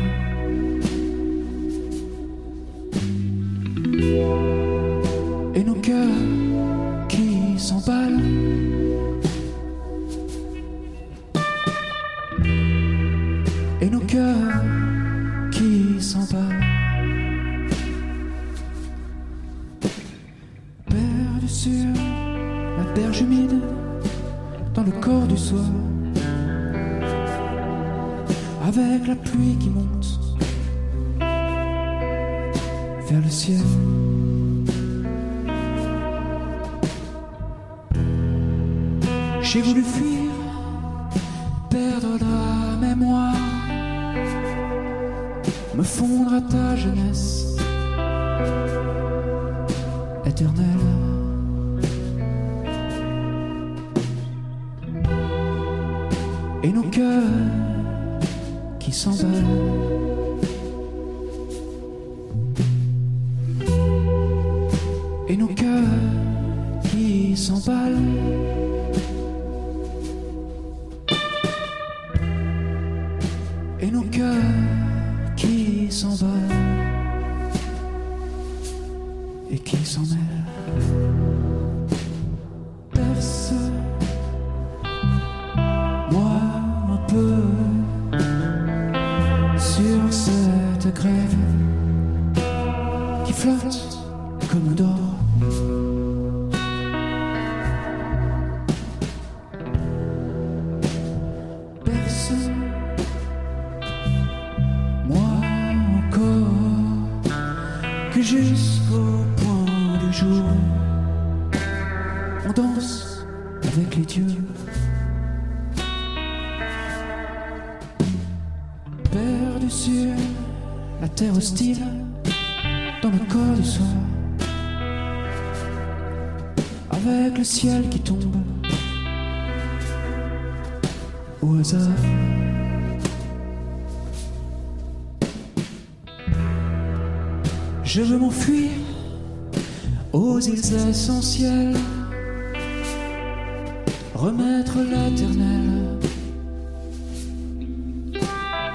[144.23, 145.99] Remettre l'éternel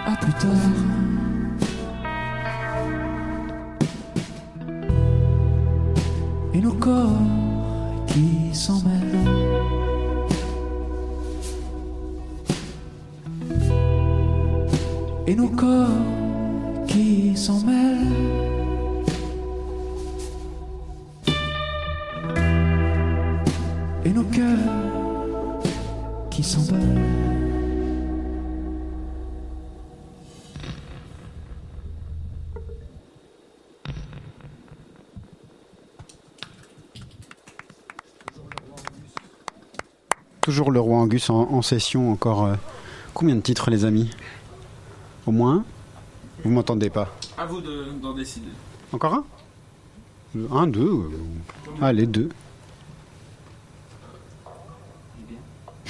[0.07, 0.51] à plus tard.
[6.53, 7.23] Et nos corps
[8.09, 9.29] qui s'en mêlent.
[15.27, 15.89] Et nos corps
[16.87, 17.97] qui s'en mêlent.
[24.05, 24.88] Et nos cœurs
[26.43, 26.59] qui.
[40.41, 42.55] Toujours le roi Angus en, en session, encore euh,
[43.13, 44.11] combien de titres les amis?
[45.27, 45.65] Au moins un?
[46.45, 47.15] Vous m'entendez pas?
[47.37, 48.49] À vous de- d'en décider.
[48.93, 49.25] Encore un?
[50.53, 51.11] Un, deux euh,
[51.83, 52.29] Allez, deux.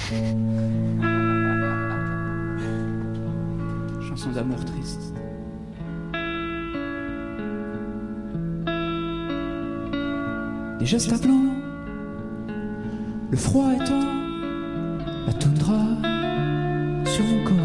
[4.09, 5.13] Chanson d'amour triste.
[10.79, 11.53] Des gestes à blanc,
[13.29, 14.01] le froid étend
[15.27, 15.85] la toundra
[17.05, 17.55] sur mon corps.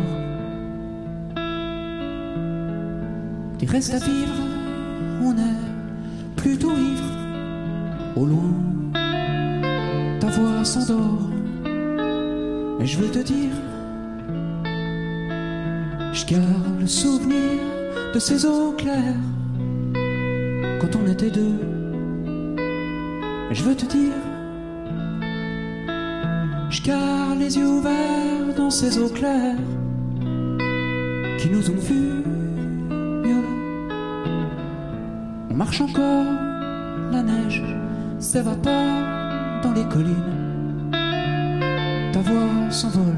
[3.59, 4.35] Des restes à vivre,
[5.23, 5.63] on est
[6.37, 7.09] plutôt ivre.
[8.17, 8.53] Au loin,
[10.21, 11.34] ta voix s'endort.
[12.85, 13.55] Je veux te dire,
[16.13, 17.59] je garde le souvenir
[18.13, 19.23] de ces eaux claires
[20.81, 21.59] quand on était deux.
[23.53, 24.13] Je veux te dire,
[26.69, 29.57] je garde les yeux ouverts dans ces eaux claires
[31.39, 32.23] qui nous ont vus
[33.25, 33.45] mieux.
[35.49, 36.27] On marche encore,
[37.13, 37.63] la neige
[38.19, 40.44] s'évapore dans les collines.
[42.75, 43.15] S'envole.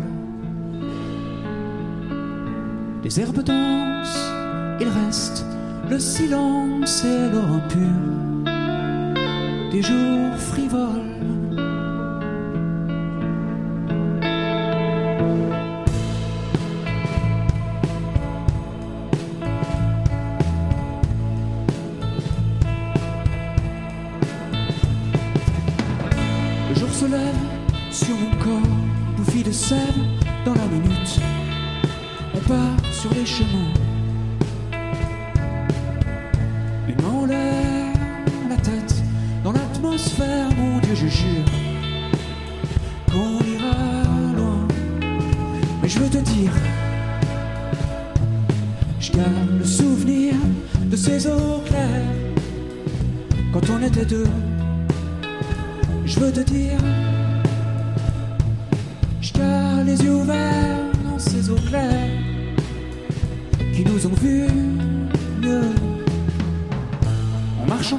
[3.02, 4.30] Les herbes dansent,
[4.78, 5.46] il reste
[5.88, 8.52] le silence et l'or pur
[9.72, 11.05] des jours frivoles.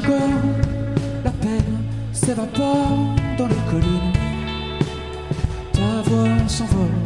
[0.09, 1.77] La peine
[2.11, 4.13] s'évapore dans les collines.
[5.73, 6.99] Ta voix s'envole.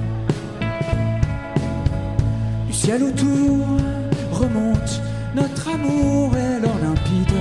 [2.67, 3.65] Du ciel autour
[4.31, 5.01] remonte
[5.35, 7.37] notre amour et l'or limpide.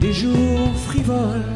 [0.00, 1.53] Des jours frivoles.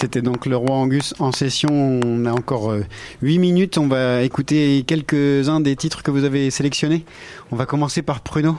[0.00, 1.70] C'était donc le roi Angus en session.
[1.72, 2.84] On a encore euh,
[3.22, 3.78] 8 minutes.
[3.78, 7.04] On va écouter quelques-uns des titres que vous avez sélectionnés.
[7.50, 8.56] On va commencer par Pruno.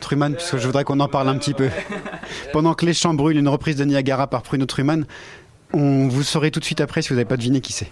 [0.00, 1.70] Truman, parce que je voudrais qu'on en parle un petit peu.
[2.52, 5.04] Pendant que les champs brûlent, une reprise de Niagara par Pruno Truman.
[5.72, 7.90] On vous saurez tout de suite après si vous n'avez pas deviné qui c'est.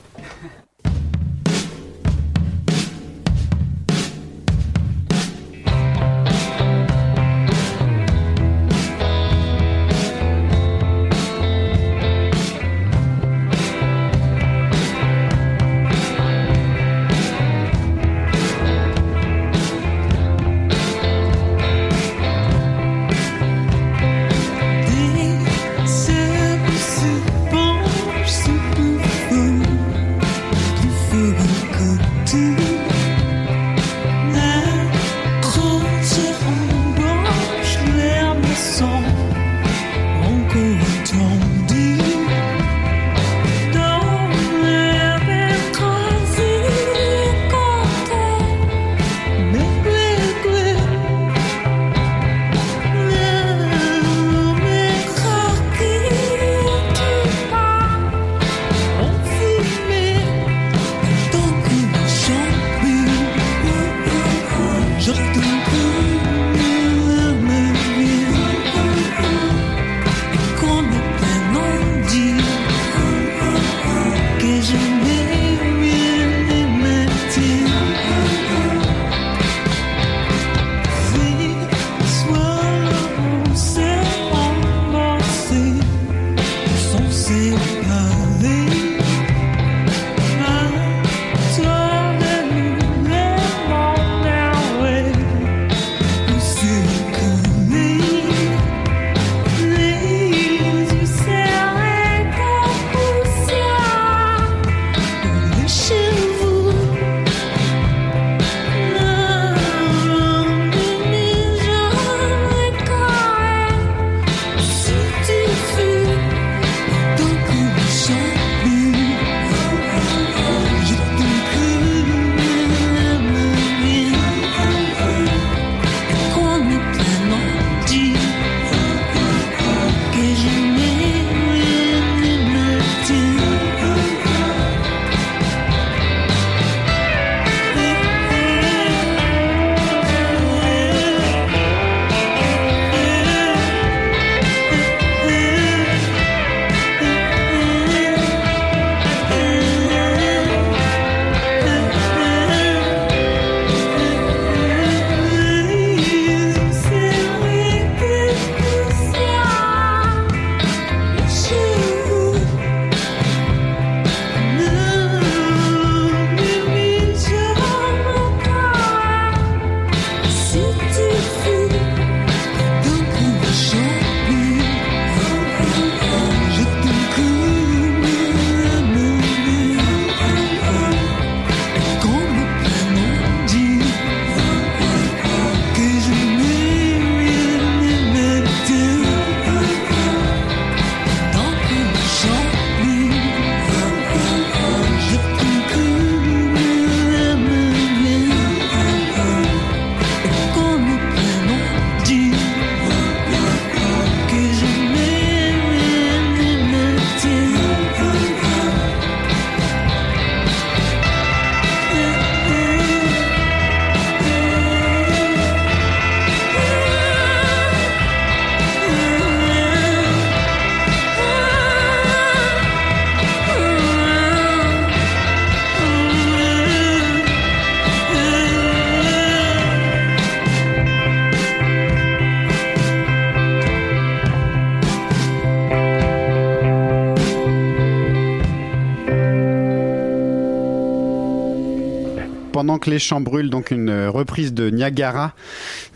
[242.86, 245.32] Les champs brûlent, donc une euh, reprise de Niagara,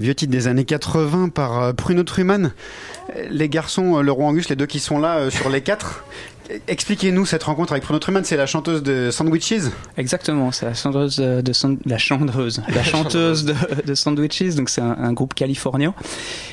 [0.00, 2.50] vieux titre des années 80 par euh, Bruno Truman.
[3.16, 5.60] Euh, Les garçons, euh, le roi Angus, les deux qui sont là euh, sur les
[5.60, 6.04] quatre.
[6.68, 11.16] Expliquez-nous cette rencontre avec Bruno Truman, c'est la chanteuse de Sandwiches Exactement, c'est la chanteuse
[11.16, 13.54] de, san- la chanteuse, la chanteuse de,
[13.86, 15.94] de Sandwiches, donc c'est un, un groupe californien.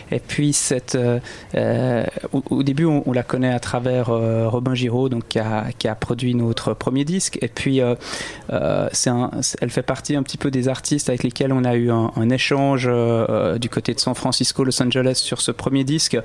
[0.09, 1.19] Et puis cette, euh,
[1.55, 5.39] euh, au, au début, on, on la connaît à travers euh, Robin Giraud, donc qui
[5.39, 7.37] a, qui a produit notre premier disque.
[7.41, 7.95] Et puis euh,
[8.53, 9.31] euh, un,
[9.61, 12.29] elle fait partie un petit peu des artistes avec lesquels on a eu un, un
[12.29, 12.89] échange
[13.59, 16.17] du côté de San Francisco, Los Angeles sur ce premier disque.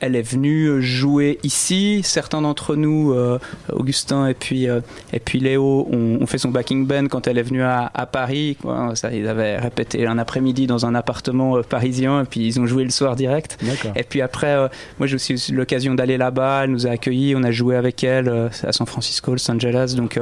[0.00, 2.02] Elle est venue jouer ici.
[2.04, 3.38] Certains d'entre nous, euh,
[3.72, 4.80] Augustin et puis, euh,
[5.12, 8.56] et puis Léo, ont, fait son backing band quand elle est venue à, à Paris.
[8.60, 8.92] quoi.
[8.94, 12.66] Ça, ils avaient répété un après-midi dans un appartement euh, parisien et puis ils ont
[12.66, 13.58] joué le soir direct.
[13.96, 14.56] Et puis après,
[14.98, 16.64] moi j'ai aussi eu l'occasion d'aller là-bas.
[16.64, 19.94] Elle nous a accueillis, on a joué avec elle à San Francisco, Los Angeles.
[19.96, 20.20] Donc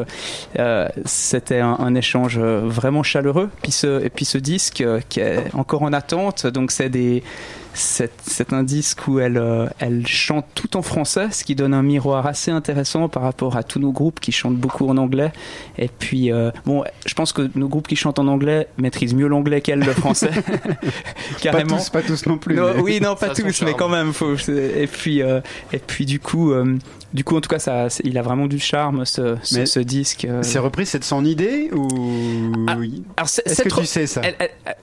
[1.04, 3.50] c'était un, un échange vraiment chaleureux.
[3.62, 6.46] Puis ce, et puis ce disque qui est encore en attente.
[6.46, 7.22] Donc c'est des
[7.76, 11.74] c'est c'est un disque où elle, euh, elle chante tout en français, ce qui donne
[11.74, 15.32] un miroir assez intéressant par rapport à tous nos groupes qui chantent beaucoup en anglais.
[15.78, 19.26] Et puis, euh, bon, je pense que nos groupes qui chantent en anglais maîtrisent mieux
[19.28, 20.30] l'anglais qu'elle le français.
[21.40, 21.76] Carrément.
[21.76, 22.54] Pas tous, pas tous non plus.
[22.56, 24.12] Non, mais- oui, non, pas Ça tous, mais quand même.
[24.12, 25.40] Faut, et puis, euh,
[25.72, 26.78] et puis du coup, euh,
[27.16, 30.24] du coup, en tout cas, ça, il a vraiment du charme ce, ce, disque.
[30.26, 30.42] euh.
[30.42, 31.88] C'est repris, c'est de son idée ou
[33.24, 34.76] c'est- Est-ce que tu sais ça elle- elle- elle-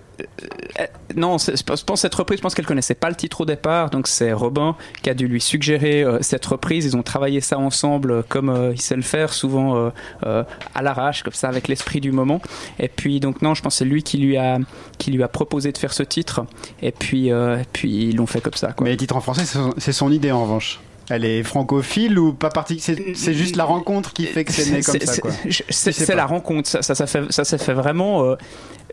[0.75, 3.89] elle- non, je pense cette reprise, je pense qu'elle connaissait pas le titre au départ,
[3.89, 6.85] donc c'est Robin qui a dû lui suggérer euh, cette reprise.
[6.85, 9.89] Ils ont travaillé ça ensemble euh, comme euh, il sait le faire, souvent euh,
[10.25, 10.43] euh,
[10.75, 12.41] à l'arrache, comme ça, avec l'esprit du moment.
[12.79, 14.59] Et puis donc non, je pense que c'est lui qui lui a
[14.97, 16.45] qui lui a proposé de faire ce titre.
[16.81, 18.71] Et puis euh, et puis ils l'ont fait comme ça.
[18.73, 18.85] Quoi.
[18.85, 20.79] Mais les titres en français, c'est son- c'est son idée en revanche.
[21.15, 24.71] Elle est francophile ou pas partie C'est c'est juste la rencontre qui fait que c'est
[24.71, 26.67] né comme ça, c'est- la rencontre.
[26.69, 28.23] Ça, ça, ça fait, ça s'est fait vraiment.
[28.23, 28.35] euh,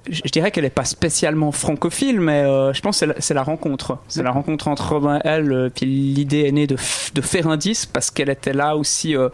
[0.09, 3.43] je je dirais qu'elle n'est pas spécialement francophile, mais euh, je pense que c'est la,
[3.43, 3.99] rencontre.
[4.09, 5.53] C'est la rencontre entre Robin et elle.
[5.53, 6.77] euh, Puis l'idée est née de,
[7.15, 9.29] de faire un disque parce qu'elle était là aussi euh,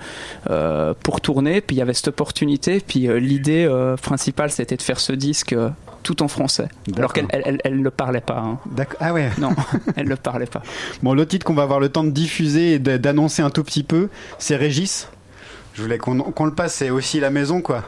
[0.50, 1.60] euh, pour tourner.
[1.60, 2.80] Puis il y avait cette opportunité.
[2.86, 5.70] Puis euh, l'idée euh, principale, c'était de faire ce disque euh,
[6.06, 6.68] tout en français.
[6.96, 8.38] Alors qu'elle elle, elle- elle ne parlait pas.
[8.38, 8.58] hein.
[8.70, 8.96] D'accord.
[9.00, 9.28] Ah ouais.
[9.38, 9.50] Non,
[9.96, 10.62] elle ne parlait pas.
[11.02, 13.82] Bon, l'autre titre qu'on va avoir le temps de diffuser et d'annoncer un tout petit
[13.82, 14.08] peu,
[14.38, 15.08] c'est Régis.
[15.74, 17.82] Je voulais qu'on qu'on le passe, c'est aussi la maison, quoi.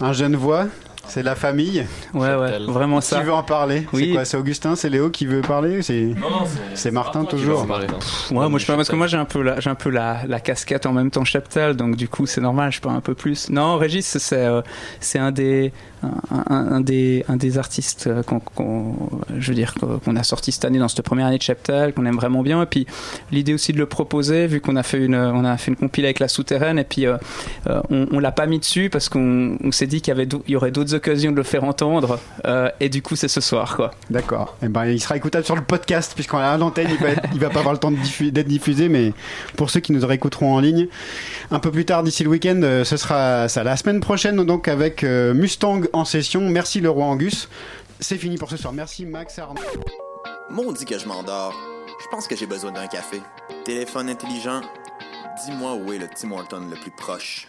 [0.00, 0.66] Un jeune voix,
[1.08, 1.84] c'est la famille.
[2.14, 3.18] Ouais, ouais, vraiment ça.
[3.20, 4.06] Qui veut en parler Oui.
[4.08, 7.66] C'est quoi C'est Augustin C'est Léo qui veut parler C'est non, c'est Martin toujours.
[7.66, 9.90] Pff, Ouais, moi je pas parce que moi j'ai un peu la j'ai un peu
[9.90, 13.00] la, la casquette en même temps cheptel donc du coup c'est normal je parle un
[13.00, 13.50] peu plus.
[13.50, 14.62] Non, Régis c'est euh,
[15.00, 15.72] c'est un des
[16.30, 18.94] un, un- un des un des artistes qu'on
[19.38, 22.06] je veux dire qu'on a sorti cette année dans cette première année de cheptel qu'on
[22.06, 22.86] aime vraiment bien et puis
[23.32, 26.04] l'idée aussi de le proposer vu qu'on a fait une on a fait une compile
[26.04, 27.16] avec la souterraine et puis euh,
[27.68, 30.14] euh, on, on l'a pas mis dessus parce qu'on on s'est dit qu'il
[30.48, 33.76] y aurait d'autres occasions de le faire entendre euh, et du coup c'est ce soir
[33.76, 33.90] quoi.
[34.10, 34.56] D'accord.
[34.62, 37.50] Eh ben, il sera écoutable sur le podcast, puisqu'on a à l'antenne, il va, va
[37.50, 39.12] pas avoir le temps d'être diffusé, mais
[39.56, 40.86] pour ceux qui nous réécouteront en ligne,
[41.50, 44.68] un peu plus tard d'ici le week-end, euh, ce sera ça la semaine prochaine, donc
[44.68, 46.40] avec euh, Mustang en session.
[46.42, 47.48] Merci le roi Angus.
[48.00, 48.72] C'est fini pour ce soir.
[48.72, 49.60] Merci Max Arnaud.
[50.50, 51.54] Maudit que je m'endors.
[52.02, 53.20] Je pense que j'ai besoin d'un café.
[53.64, 54.60] Téléphone intelligent.
[55.44, 57.46] Dis-moi où est le Tim Horton le plus proche.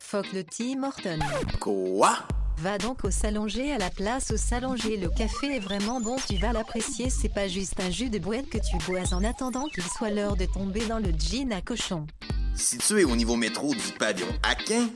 [0.00, 1.18] Fuck le Tim Horton.
[1.60, 2.18] Quoi?
[2.58, 4.96] Va donc au Salonger à la place au Salonger.
[4.96, 7.10] Le café est vraiment bon, tu vas l'apprécier.
[7.10, 10.36] C'est pas juste un jus de boîte que tu bois en attendant qu'il soit l'heure
[10.36, 12.06] de tomber dans le jean à cochon.
[12.54, 14.88] Situé au niveau métro du pavillon Aquin,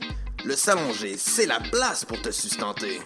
[0.45, 3.01] le Salonger, c'est la place pour te sustenter.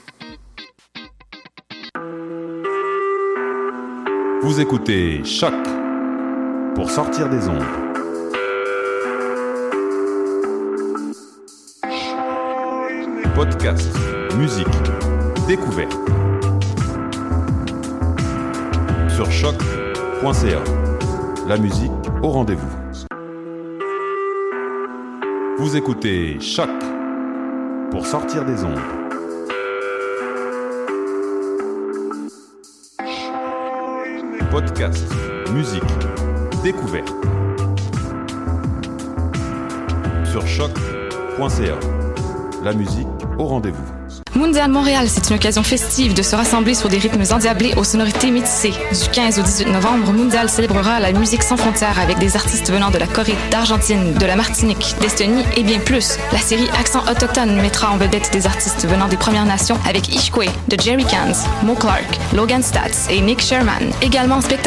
[4.41, 5.53] Vous écoutez Choc
[6.75, 7.63] pour sortir des ondes.
[13.35, 13.89] Podcast,
[14.37, 14.67] musique,
[15.47, 15.97] découverte.
[19.15, 20.63] Sur choc.ca.
[21.47, 21.91] La musique
[22.21, 22.80] au rendez-vous.
[25.61, 26.71] Vous écoutez Choc
[27.91, 28.79] pour sortir des ondes.
[34.49, 35.05] Podcast,
[35.53, 35.83] musique,
[36.63, 37.13] découverte.
[40.25, 41.79] Sur choc.ca.
[42.63, 43.07] La musique
[43.37, 44.00] au rendez-vous.
[44.35, 48.31] Mondial Montréal, c'est une occasion festive de se rassembler sur des rythmes endiablés aux sonorités
[48.31, 48.71] métissées.
[48.71, 52.91] Du 15 au 18 novembre, Mondial célébrera la musique sans frontières avec des artistes venant
[52.91, 56.17] de la Corée, d'Argentine, de la Martinique, d'Estonie et bien plus.
[56.31, 60.45] La série Accent autochtone mettra en vedette des artistes venant des Premières Nations avec Ishkwe,
[60.69, 63.91] de Jerry Cans, Mo Clark, Logan Stats et Nick Sherman.
[64.01, 64.61] Également en spectacle